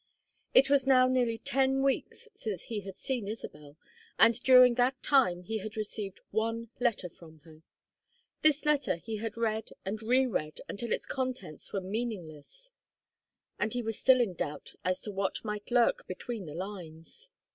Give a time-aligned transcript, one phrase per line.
[0.55, 3.77] It was now nearly ten weeks since he had seen Isabel,
[4.17, 7.61] and during that time he had received one letter from her.
[8.41, 12.71] This letter he had read and reread until its contents were meaningless;
[13.59, 17.29] and he was still in doubt as to what might lurk between the lines.